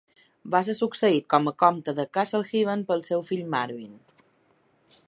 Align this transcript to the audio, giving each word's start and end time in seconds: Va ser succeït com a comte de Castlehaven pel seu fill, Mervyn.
Va 0.53 0.61
ser 0.69 0.73
succeït 0.79 1.27
com 1.33 1.51
a 1.51 1.53
comte 1.65 1.95
de 2.01 2.07
Castlehaven 2.19 2.87
pel 2.89 3.05
seu 3.11 3.23
fill, 3.31 3.47
Mervyn. 3.57 3.95